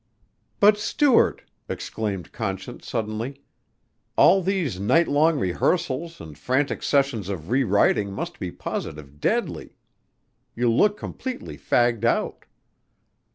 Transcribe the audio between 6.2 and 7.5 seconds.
frantic sessions